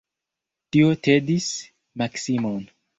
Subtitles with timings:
[0.77, 1.53] Tio tedis
[2.05, 2.63] Maksimon.